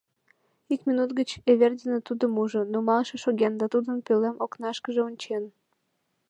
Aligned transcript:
Ик 0.73 0.81
минут 0.89 1.09
гыч 1.19 1.29
Эвердина 1.51 1.99
тудым 2.07 2.31
ужо: 2.41 2.61
“нумалше” 2.71 3.15
шоген 3.23 3.53
да 3.59 3.65
тудын 3.73 3.97
пӧлем 4.05 4.35
окнашкыже 4.45 5.01
ончен. 5.09 5.43